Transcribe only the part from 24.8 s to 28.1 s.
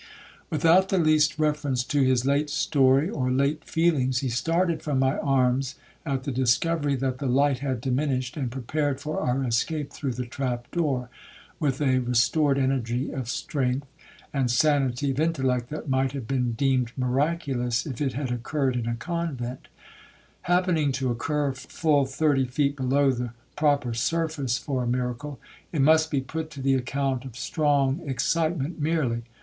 a miracle, it must be put to the account of strong